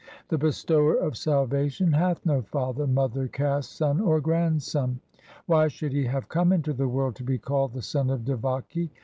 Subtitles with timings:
[0.29, 4.99] The Bestower of salvation hath no father, mother, caste, son, or grandson.
[5.45, 8.89] Why should He have come into the world to be called the son of Devaki